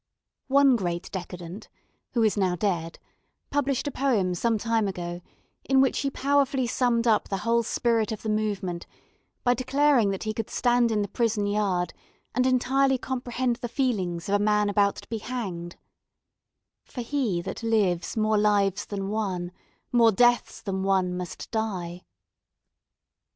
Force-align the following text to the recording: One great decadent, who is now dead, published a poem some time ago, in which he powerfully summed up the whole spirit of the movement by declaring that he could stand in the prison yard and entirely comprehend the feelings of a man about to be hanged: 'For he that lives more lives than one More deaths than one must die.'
One 0.47 0.75
great 0.77 1.11
decadent, 1.11 1.69
who 2.13 2.23
is 2.23 2.35
now 2.35 2.55
dead, 2.55 2.97
published 3.51 3.85
a 3.87 3.91
poem 3.91 4.33
some 4.33 4.57
time 4.57 4.87
ago, 4.87 5.21
in 5.69 5.79
which 5.79 5.99
he 5.99 6.09
powerfully 6.09 6.65
summed 6.65 7.05
up 7.05 7.29
the 7.29 7.37
whole 7.45 7.61
spirit 7.61 8.11
of 8.11 8.23
the 8.23 8.29
movement 8.29 8.87
by 9.43 9.53
declaring 9.53 10.09
that 10.09 10.23
he 10.23 10.33
could 10.33 10.49
stand 10.49 10.89
in 10.89 11.03
the 11.03 11.07
prison 11.07 11.45
yard 11.45 11.93
and 12.33 12.47
entirely 12.47 12.97
comprehend 12.97 13.57
the 13.57 13.69
feelings 13.69 14.27
of 14.27 14.33
a 14.33 14.43
man 14.43 14.69
about 14.71 14.95
to 14.95 15.07
be 15.07 15.19
hanged: 15.19 15.75
'For 16.83 17.01
he 17.01 17.39
that 17.43 17.61
lives 17.61 18.17
more 18.17 18.39
lives 18.39 18.87
than 18.87 19.09
one 19.09 19.51
More 19.91 20.11
deaths 20.11 20.63
than 20.63 20.81
one 20.81 21.15
must 21.15 21.51
die.' 21.51 22.05